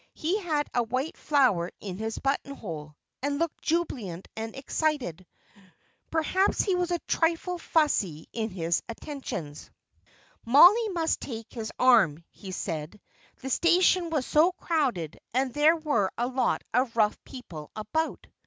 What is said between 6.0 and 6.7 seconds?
Perhaps